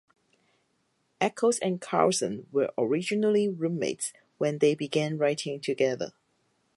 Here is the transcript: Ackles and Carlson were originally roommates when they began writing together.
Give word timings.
Ackles 1.21 1.59
and 1.61 1.79
Carlson 1.79 2.47
were 2.51 2.71
originally 2.75 3.47
roommates 3.47 4.13
when 4.39 4.57
they 4.57 4.73
began 4.73 5.15
writing 5.19 5.59
together. 5.59 6.11